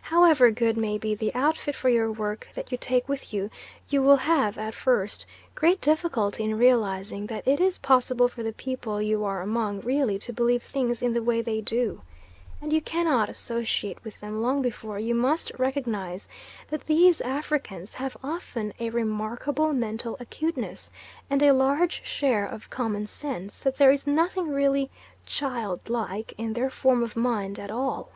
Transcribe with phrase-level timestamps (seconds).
[0.00, 3.50] However good may be the outfit for your work that you take with you,
[3.90, 8.54] you will have, at first, great difficulty in realising that it is possible for the
[8.54, 12.00] people you are among really to believe things in the way they do.
[12.62, 16.26] And you cannot associate with them long before you must recognise
[16.70, 20.90] that these Africans have often a remarkable mental acuteness
[21.28, 24.90] and a large share of common sense; that there is nothing really
[25.26, 28.08] "child like" in their form of mind at all.